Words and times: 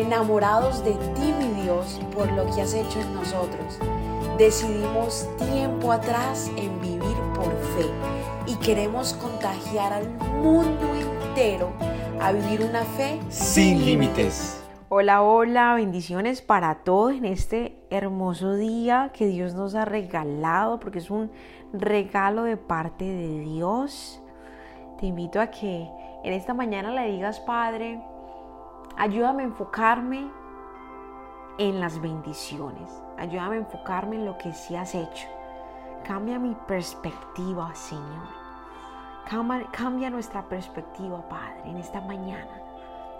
enamorados 0.00 0.84
de 0.84 0.92
ti, 0.92 1.34
mi 1.38 1.62
Dios, 1.62 2.00
por 2.14 2.30
lo 2.32 2.46
que 2.54 2.62
has 2.62 2.74
hecho 2.74 3.00
en 3.00 3.14
nosotros. 3.14 3.78
Decidimos 4.38 5.28
tiempo 5.38 5.92
atrás 5.92 6.50
en 6.56 6.80
vivir 6.80 7.16
por 7.34 7.50
fe 7.74 7.86
y 8.46 8.54
queremos 8.56 9.12
contagiar 9.14 9.92
al 9.92 10.08
mundo 10.42 10.86
entero 10.94 11.70
a 12.20 12.32
vivir 12.32 12.62
una 12.62 12.82
fe 12.84 13.20
sin 13.28 13.84
límites. 13.84 14.56
Hola, 14.88 15.22
hola, 15.22 15.74
bendiciones 15.74 16.42
para 16.42 16.76
todos 16.82 17.12
en 17.12 17.24
este 17.24 17.76
hermoso 17.90 18.54
día 18.56 19.12
que 19.14 19.26
Dios 19.26 19.54
nos 19.54 19.74
ha 19.74 19.84
regalado, 19.84 20.80
porque 20.80 20.98
es 20.98 21.10
un 21.10 21.30
regalo 21.72 22.44
de 22.44 22.56
parte 22.56 23.04
de 23.04 23.40
Dios. 23.40 24.20
Te 24.98 25.06
invito 25.06 25.40
a 25.40 25.48
que 25.48 25.88
en 26.24 26.32
esta 26.32 26.54
mañana 26.54 26.90
le 26.90 27.12
digas, 27.12 27.38
Padre, 27.40 28.02
ayúdame 29.00 29.44
a 29.44 29.46
enfocarme 29.46 30.30
en 31.56 31.80
las 31.80 31.98
bendiciones, 32.02 33.02
ayúdame 33.16 33.56
a 33.56 33.60
enfocarme 33.60 34.16
en 34.16 34.26
lo 34.26 34.36
que 34.36 34.52
sí 34.52 34.76
has 34.76 34.94
hecho. 34.94 35.26
Cambia 36.04 36.38
mi 36.38 36.54
perspectiva, 36.68 37.74
Señor. 37.74 38.28
Cambia, 39.72 40.10
nuestra 40.10 40.42
perspectiva, 40.42 41.26
Padre, 41.30 41.62
en 41.64 41.78
esta 41.78 42.02
mañana. 42.02 42.50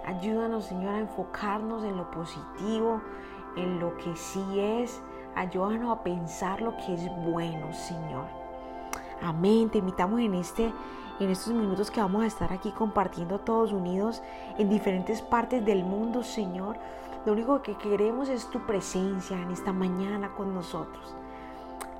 Ayúdanos, 0.05 0.67
Señor, 0.67 0.97
a 0.97 0.99
enfocarnos 0.99 1.83
en 1.85 1.97
lo 1.97 2.11
positivo, 2.11 3.01
en 3.57 3.81
lo 3.81 3.97
que 3.97 4.15
sí 4.17 4.61
es. 4.61 5.03
Ayúdanos 5.35 5.97
a 5.97 6.03
pensar 6.03 6.61
lo 6.61 6.77
que 6.77 6.93
es 6.93 7.09
bueno, 7.25 7.73
Señor. 7.73 8.27
Amén. 9.23 9.71
Te 9.71 9.79
invitamos 9.79 10.21
en 10.21 10.35
este 10.35 10.73
en 11.21 11.31
estos 11.31 11.53
minutos 11.53 11.91
que 11.91 12.01
vamos 12.01 12.25
a 12.25 12.27
estar 12.27 12.53
aquí 12.53 12.71
compartiendo 12.71 13.41
todos 13.41 13.73
unidos 13.73 14.23
en 14.59 14.69
diferentes 14.69 15.21
partes 15.23 15.65
del 15.65 15.85
mundo, 15.85 16.23
Señor. 16.23 16.77
Lo 17.27 17.33
único 17.33 17.63
que 17.63 17.77
queremos 17.77 18.29
es 18.29 18.51
tu 18.51 18.61
presencia 18.67 19.37
en 19.41 19.51
esta 19.51 19.73
mañana 19.73 20.31
con 20.37 20.55
nosotros. 20.55 21.15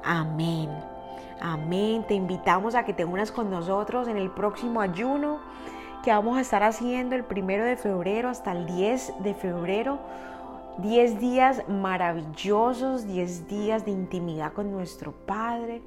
Amén. 0.03 0.71
Amén. 1.41 2.05
Te 2.09 2.15
invitamos 2.15 2.75
a 2.75 2.85
que 2.85 2.95
te 2.95 3.05
unas 3.05 3.31
con 3.31 3.51
nosotros 3.51 4.09
en 4.09 4.17
el 4.17 4.31
próximo 4.31 4.81
ayuno 4.81 5.39
que 6.03 6.11
vamos 6.11 6.39
a 6.39 6.41
estar 6.41 6.63
haciendo 6.63 7.15
el 7.15 7.25
primero 7.25 7.65
de 7.65 7.77
febrero 7.77 8.31
hasta 8.31 8.53
el 8.53 8.67
10 8.67 9.23
de 9.23 9.35
febrero. 9.35 9.99
10 10.79 11.21
días 11.21 11.69
maravillosos, 11.69 13.07
10 13.07 13.49
días 13.49 13.85
de 13.85 13.91
intimidad 13.91 14.53
con 14.55 14.71
nuestro 14.73 15.13
Padre. 15.13 15.83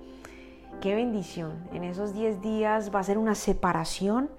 Qué 0.84 0.95
bendición. 0.95 1.53
En 1.72 1.86
esos 1.86 2.14
10 2.14 2.42
días 2.42 2.94
va 2.94 3.00
a 3.00 3.03
ser 3.03 3.17
una 3.17 3.36
separación 3.36 4.30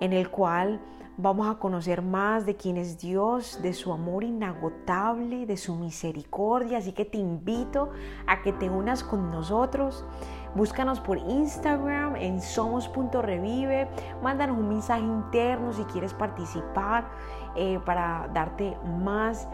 en 0.00 0.14
el 0.14 0.30
cual 0.30 0.80
vamos 1.18 1.46
a 1.46 1.58
conocer 1.58 2.00
más 2.00 2.46
de 2.46 2.56
quién 2.56 2.78
es 2.78 2.98
Dios, 2.98 3.60
de 3.60 3.74
su 3.74 3.92
amor 3.92 4.24
inagotable, 4.24 5.44
de 5.44 5.58
su 5.58 5.74
misericordia. 5.76 6.78
Así 6.78 6.92
que 6.92 7.04
te 7.04 7.18
invito 7.18 7.90
a 8.26 8.40
que 8.40 8.54
te 8.54 8.70
unas 8.70 9.04
con 9.04 9.30
nosotros. 9.30 10.06
Búscanos 10.54 11.00
por 11.00 11.18
Instagram 11.18 12.16
en 12.16 12.40
somos.revive. 12.40 13.88
Mándanos 14.22 14.56
un 14.56 14.70
mensaje 14.70 15.02
interno 15.02 15.74
si 15.74 15.84
quieres 15.84 16.14
participar 16.14 17.10
eh, 17.56 17.78
para 17.84 18.30
darte 18.32 18.74
más 19.02 19.46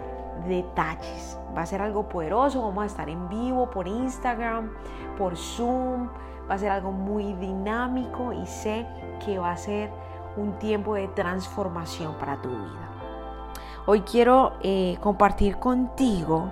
detalles. 0.47 1.39
Va 1.57 1.63
a 1.63 1.67
ser 1.67 1.83
algo 1.83 2.09
poderoso. 2.09 2.63
Vamos 2.63 2.85
a 2.85 2.87
estar 2.87 3.09
en 3.09 3.29
vivo 3.29 3.71
por 3.71 3.87
Instagram, 3.87 4.71
por 5.17 5.37
Zoom. 5.37 6.09
Va 6.51 6.55
a 6.55 6.59
ser 6.59 6.71
algo 6.71 6.93
muy 6.93 7.33
dinámico 7.35 8.33
y 8.33 8.47
sé 8.47 8.87
que 9.25 9.39
va 9.39 9.53
a 9.53 9.57
ser 9.57 9.91
un 10.37 10.59
tiempo 10.59 10.95
de 10.95 11.09
transformación 11.09 12.15
para 12.15 12.41
tu 12.43 12.49
vida. 12.49 12.91
Hoy 13.87 14.01
quiero 14.01 14.55
eh, 14.63 14.99
compartir 15.01 15.59
contigo 15.59 16.51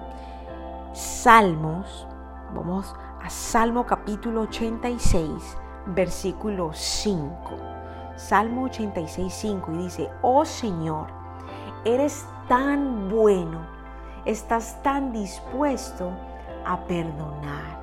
Salmos. 0.92 2.06
Vamos 2.55 2.94
a 3.22 3.30
Salmo 3.30 3.86
capítulo 3.86 4.42
86, 4.42 5.56
versículo 5.87 6.72
5. 6.72 7.72
Salmo 8.16 8.64
86, 8.64 9.32
5 9.32 9.72
y 9.72 9.76
dice, 9.78 10.10
oh 10.20 10.44
Señor, 10.44 11.22
eres 11.84 12.26
tan 12.48 13.09
bueno, 13.09 13.60
estás 14.25 14.81
tan 14.82 15.12
dispuesto 15.12 16.12
a 16.65 16.78
perdonar, 16.87 17.78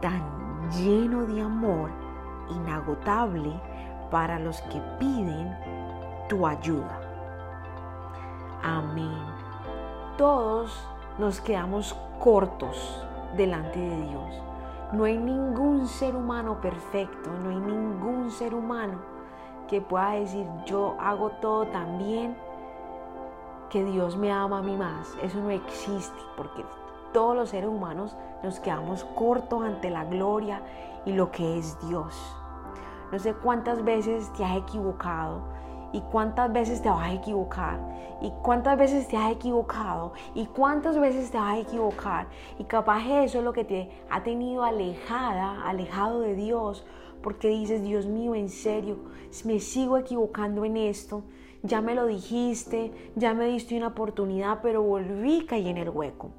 tan 0.00 0.70
lleno 0.72 1.26
de 1.26 1.40
amor, 1.40 1.90
inagotable 2.50 3.52
para 4.10 4.38
los 4.38 4.60
que 4.62 4.80
piden 4.98 5.56
tu 6.28 6.46
ayuda. 6.46 7.00
Amén. 8.62 9.22
Todos 10.16 10.84
nos 11.18 11.40
quedamos 11.40 11.96
cortos 12.18 13.06
delante 13.36 13.78
de 13.78 14.02
Dios. 14.08 14.42
No 14.92 15.04
hay 15.04 15.18
ningún 15.18 15.86
ser 15.86 16.16
humano 16.16 16.60
perfecto, 16.60 17.30
no 17.44 17.50
hay 17.50 17.56
ningún 17.56 18.30
ser 18.30 18.54
humano 18.54 18.98
que 19.68 19.80
pueda 19.80 20.12
decir 20.12 20.46
yo 20.64 20.96
hago 20.98 21.30
todo 21.42 21.66
tan 21.66 21.98
bien 21.98 22.47
que 23.70 23.84
Dios 23.84 24.16
me 24.16 24.32
ama 24.32 24.58
a 24.58 24.62
mí 24.62 24.76
más. 24.76 25.16
Eso 25.22 25.38
no 25.40 25.50
existe 25.50 26.18
porque 26.36 26.64
todos 27.12 27.36
los 27.36 27.50
seres 27.50 27.68
humanos 27.68 28.16
nos 28.42 28.60
quedamos 28.60 29.04
cortos 29.04 29.62
ante 29.62 29.90
la 29.90 30.04
gloria 30.04 30.62
y 31.04 31.12
lo 31.12 31.30
que 31.30 31.58
es 31.58 31.78
Dios. 31.88 32.14
No 33.10 33.18
sé 33.18 33.34
cuántas 33.34 33.84
veces 33.84 34.32
te 34.34 34.44
has 34.44 34.56
equivocado 34.58 35.40
y 35.92 36.00
cuántas 36.02 36.52
veces 36.52 36.82
te 36.82 36.90
vas 36.90 37.08
a 37.08 37.12
equivocar 37.12 37.78
y 38.20 38.30
cuántas 38.42 38.76
veces 38.76 39.08
te 39.08 39.16
has 39.16 39.32
equivocado 39.32 40.12
y 40.34 40.46
cuántas 40.46 40.98
veces 40.98 41.30
te 41.30 41.38
vas 41.38 41.54
a 41.54 41.58
equivocar 41.58 42.26
y 42.58 42.64
capaz 42.64 43.06
eso 43.06 43.38
es 43.38 43.44
lo 43.44 43.52
que 43.52 43.64
te 43.64 43.90
ha 44.10 44.22
tenido 44.22 44.64
alejada, 44.64 45.62
alejado 45.66 46.20
de 46.20 46.34
Dios 46.34 46.84
porque 47.22 47.48
dices, 47.48 47.82
Dios 47.82 48.06
mío, 48.06 48.34
en 48.34 48.48
serio, 48.48 48.96
me 49.44 49.60
sigo 49.60 49.98
equivocando 49.98 50.64
en 50.64 50.76
esto, 50.76 51.24
ya 51.62 51.80
me 51.80 51.94
lo 51.94 52.06
dijiste, 52.06 52.92
ya 53.16 53.34
me 53.34 53.46
diste 53.46 53.76
una 53.76 53.88
oportunidad, 53.88 54.60
pero 54.62 54.82
volví 54.82 55.46
caí 55.46 55.68
en 55.68 55.76
el 55.76 55.90
hueco. 55.90 56.30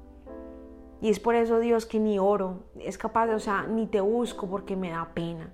Y 1.00 1.08
es 1.08 1.20
por 1.20 1.34
eso, 1.34 1.58
Dios, 1.58 1.86
que 1.86 1.98
ni 1.98 2.18
oro, 2.18 2.64
es 2.78 2.98
capaz 2.98 3.26
de, 3.26 3.34
o 3.34 3.40
sea, 3.40 3.62
ni 3.66 3.86
te 3.86 4.00
busco 4.00 4.48
porque 4.48 4.76
me 4.76 4.90
da 4.90 5.10
pena. 5.14 5.52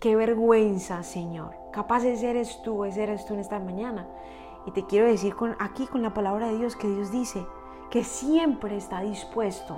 Qué 0.00 0.16
vergüenza, 0.16 1.02
Señor. 1.02 1.54
Capaz 1.72 2.04
ese 2.04 2.30
eres 2.30 2.62
tú, 2.62 2.84
ese 2.84 3.02
eres 3.02 3.26
tú 3.26 3.34
en 3.34 3.40
esta 3.40 3.60
mañana. 3.60 4.08
Y 4.66 4.72
te 4.72 4.86
quiero 4.86 5.06
decir 5.06 5.34
con, 5.34 5.56
aquí 5.58 5.86
con 5.86 6.02
la 6.02 6.14
palabra 6.14 6.48
de 6.48 6.58
Dios 6.58 6.74
que 6.74 6.88
Dios 6.88 7.12
dice 7.12 7.46
que 7.90 8.04
siempre 8.04 8.76
está 8.76 9.00
dispuesto, 9.00 9.76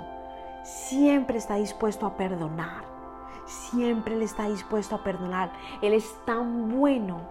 siempre 0.63 1.37
está 1.37 1.55
dispuesto 1.55 2.05
a 2.05 2.15
perdonar. 2.15 2.93
Siempre 3.45 4.15
Él 4.15 4.21
está 4.21 4.47
dispuesto 4.47 4.95
a 4.95 5.03
perdonar. 5.03 5.51
Él 5.81 5.93
es 5.93 6.15
tan 6.25 6.69
bueno. 6.69 7.21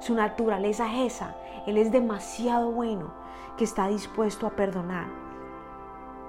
Su 0.00 0.14
naturaleza 0.14 0.92
es 0.92 1.14
esa. 1.14 1.34
Él 1.66 1.78
es 1.78 1.92
demasiado 1.92 2.72
bueno 2.72 3.12
que 3.56 3.64
está 3.64 3.86
dispuesto 3.88 4.46
a 4.46 4.50
perdonar. 4.50 5.06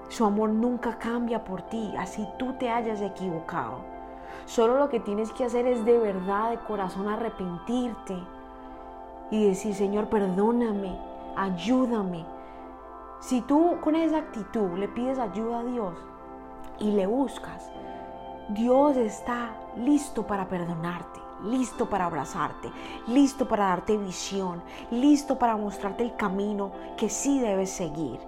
Su 0.09 0.26
amor 0.26 0.50
nunca 0.50 0.98
cambia 0.98 1.46
por 1.46 1.62
ti, 1.62 1.94
así 1.98 2.28
tú 2.38 2.54
te 2.59 2.70
hayas 2.70 3.02
equivocado. 3.02 3.80
Solo 4.46 4.78
lo 4.78 4.90
que 4.90 5.00
tienes 5.00 5.32
que 5.32 5.46
hacer 5.46 5.66
es 5.66 5.86
de 5.86 5.98
verdad, 5.98 6.50
de 6.50 6.59
corazón, 6.59 7.08
arrepentirte 7.08 8.22
y 9.30 9.48
decir, 9.48 9.74
Señor, 9.74 10.08
perdóname, 10.08 11.00
ayúdame. 11.38 12.26
Si 13.22 13.40
tú 13.40 13.78
con 13.82 13.96
esa 13.96 14.18
actitud 14.18 14.78
le 14.78 14.90
pides 14.90 15.18
ayuda 15.18 15.59
a 15.59 15.64
Dios 15.64 15.94
y 16.80 16.92
le 16.92 17.08
buscas, 17.08 17.72
Dios 18.50 18.98
está 18.98 19.52
listo 19.78 20.28
para 20.28 20.50
perdonarte, 20.50 21.21
listo 21.44 21.90
para 21.90 22.06
abrazarte, 22.06 22.72
listo 23.07 23.47
para 23.47 23.68
darte 23.68 23.97
visión, 23.97 24.62
listo 24.91 25.38
para 25.38 25.57
mostrarte 25.57 26.03
el 26.03 26.16
camino 26.16 26.72
que 26.97 27.09
sí 27.09 27.40
debes 27.40 27.70
seguir. 27.70 28.20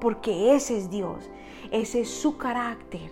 Porque 0.00 0.54
ese 0.54 0.78
es 0.78 0.90
Dios, 0.90 1.30
ese 1.70 2.00
es 2.00 2.10
su 2.10 2.36
carácter. 2.36 3.10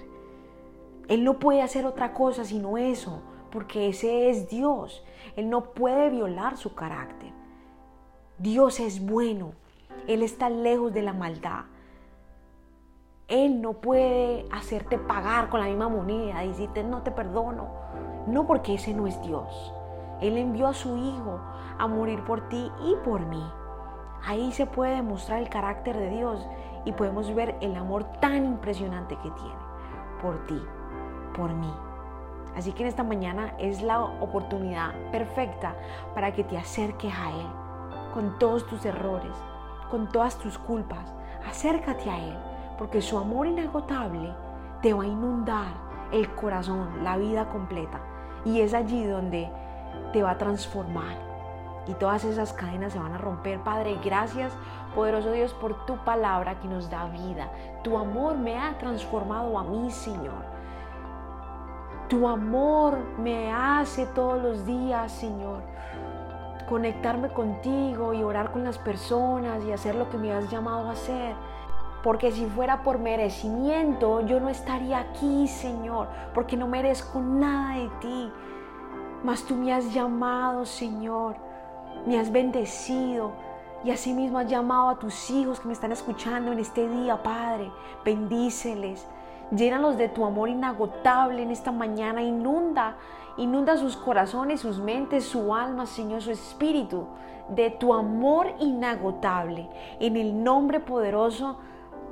Él 1.09 1.25
no 1.25 1.39
puede 1.39 1.63
hacer 1.63 1.87
otra 1.87 2.15
cosa 2.15 2.45
sino 2.45 2.79
eso, 2.79 3.23
porque 3.51 3.89
ese 3.89 4.31
es 4.31 4.49
Dios. 4.49 5.05
Él 5.37 5.51
no 5.51 5.73
puede 5.73 6.11
violar 6.11 6.57
su 6.57 6.75
carácter. 6.75 7.33
Dios 8.39 8.81
es 8.81 9.05
bueno. 9.05 9.53
Él 10.07 10.23
está 10.23 10.49
lejos 10.51 10.93
de 10.93 11.03
la 11.03 11.13
maldad. 11.13 11.65
Él 13.29 13.61
no 13.61 13.75
puede 13.75 14.47
hacerte 14.51 14.99
pagar 14.99 15.51
con 15.51 15.61
la 15.61 15.67
misma 15.67 15.89
moneda 15.89 16.41
decirte 16.41 16.83
no 16.83 17.03
te 17.03 17.13
perdono. 17.13 17.69
No 18.31 18.47
porque 18.47 18.75
ese 18.75 18.95
no 18.95 19.07
es 19.09 19.21
Dios. 19.23 19.75
Él 20.21 20.39
envió 20.39 20.69
a 20.69 20.75
su 20.75 20.97
Hijo 20.97 21.41
a 21.79 21.89
morir 21.89 22.23
por 22.25 22.49
ti 22.49 22.71
y 22.85 22.95
por 23.05 23.27
mí. 23.27 23.43
Ahí 24.25 24.53
se 24.53 24.67
puede 24.67 24.97
demostrar 24.97 25.41
el 25.41 25.49
carácter 25.49 25.97
de 25.97 26.11
Dios 26.11 26.47
y 26.85 26.93
podemos 26.93 27.35
ver 27.35 27.57
el 27.61 27.75
amor 27.75 28.05
tan 28.21 28.45
impresionante 28.45 29.17
que 29.17 29.31
tiene 29.31 29.55
por 30.23 30.47
ti 30.47 30.63
por 31.37 31.53
mí. 31.53 31.73
Así 32.57 32.73
que 32.73 32.83
en 32.83 32.89
esta 32.89 33.03
mañana 33.03 33.55
es 33.59 33.83
la 33.83 34.01
oportunidad 34.01 34.95
perfecta 35.11 35.75
para 36.15 36.33
que 36.33 36.45
te 36.45 36.59
acerques 36.59 37.13
a 37.15 37.31
Él 37.31 37.47
con 38.13 38.39
todos 38.39 38.67
tus 38.67 38.85
errores, 38.85 39.33
con 39.91 40.09
todas 40.09 40.37
tus 40.39 40.59
culpas. 40.59 41.15
Acércate 41.49 42.11
a 42.11 42.19
Él, 42.19 42.37
porque 42.79 43.01
su 43.01 43.19
amor 43.19 43.47
inagotable 43.47 44.35
te 44.83 44.93
va 44.93 45.05
a 45.05 45.07
inundar 45.07 45.73
el 46.13 46.35
corazón, 46.35 47.05
la 47.05 47.17
vida 47.17 47.49
completa. 47.49 48.01
Y 48.45 48.61
es 48.61 48.75
allí 48.75 49.05
donde 49.05 49.51
te 50.13 50.23
va 50.23 50.33
a 50.33 50.39
transformar 50.39 51.31
y 51.87 51.95
todas 51.95 52.25
esas 52.25 52.53
cadenas 52.53 52.93
se 52.93 52.99
van 52.99 53.13
a 53.13 53.19
romper. 53.19 53.61
Padre, 53.61 53.99
gracias, 54.03 54.53
poderoso 54.95 55.33
Dios, 55.33 55.53
por 55.55 55.87
tu 55.87 55.97
palabra 55.99 56.61
que 56.61 56.69
nos 56.69 56.91
da 56.91 57.07
vida. 57.07 57.51
Tu 57.83 57.97
amor 57.97 58.37
me 58.37 58.59
ha 58.59 58.77
transformado 58.79 59.59
a 59.59 59.65
mí, 59.65 59.91
Señor. 59.91 60.45
Tu 62.09 62.27
amor 62.27 62.99
me 63.19 63.53
hace 63.53 64.07
todos 64.07 64.43
los 64.43 64.67
días, 64.67 65.13
Señor, 65.13 65.63
conectarme 66.69 67.29
contigo 67.29 68.15
y 68.15 68.23
orar 68.23 68.51
con 68.51 68.65
las 68.65 68.79
personas 68.79 69.65
y 69.65 69.73
hacer 69.73 69.95
lo 69.95 70.11
que 70.11 70.19
me 70.19 70.33
has 70.33 70.51
llamado 70.51 70.89
a 70.89 70.93
hacer. 70.93 71.35
Porque 72.03 72.33
si 72.33 72.47
fuera 72.47 72.83
por 72.83 72.99
merecimiento, 72.99 74.21
yo 74.27 74.41
no 74.41 74.49
estaría 74.49 74.99
aquí, 75.01 75.47
Señor, 75.49 76.09
porque 76.35 76.57
no 76.57 76.67
merezco 76.67 77.21
nada 77.21 77.77
de 77.77 77.89
ti. 78.01 78.33
Mas 79.23 79.45
tú 79.45 79.55
me 79.55 79.73
has 79.73 79.93
llamado, 79.93 80.65
Señor 80.65 81.51
me 82.07 82.19
has 82.19 82.31
bendecido 82.31 83.33
y 83.85 83.91
asimismo 83.91 84.39
has 84.39 84.49
llamado 84.49 84.91
a 84.91 84.99
tus 84.99 85.31
hijos 85.31 85.61
que 85.61 85.67
me 85.67 85.73
están 85.73 85.93
escuchando 85.93 86.53
en 86.53 86.59
este 86.59 86.89
día, 86.89 87.23
Padre. 87.23 87.71
Bendíceles, 88.05 89.07
llénalos 89.51 89.97
de 89.97 90.09
tu 90.09 90.25
amor 90.25 90.49
inagotable 90.49 91.43
en 91.43 91.51
esta 91.51 91.73
mañana, 91.73 92.23
inunda, 92.23 92.97
inunda 93.37 93.77
sus 93.77 93.97
corazones, 93.97 94.61
sus 94.61 94.79
mentes, 94.79 95.25
su 95.25 95.55
alma, 95.55 95.87
Señor, 95.87 96.21
su 96.21 96.31
espíritu, 96.31 97.07
de 97.49 97.71
tu 97.71 97.95
amor 97.95 98.49
inagotable, 98.61 99.69
en 99.99 100.17
el 100.17 100.45
nombre 100.45 100.81
poderoso 100.81 101.57